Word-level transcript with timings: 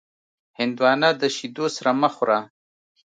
هندوانه 0.59 1.09
د 1.21 1.23
شیدو 1.35 1.65
سره 1.75 1.91
مه 2.01 2.09
خوره. 2.15 2.39